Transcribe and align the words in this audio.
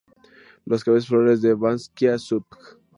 Las 0.65 0.83
cabezas 0.83 1.07
florales 1.09 1.43
de 1.43 1.53
"Banksia 1.53 2.17
subg. 2.17 2.47